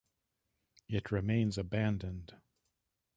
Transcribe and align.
It 0.89 1.11
remains 1.11 1.59
abandoned. 1.59 2.35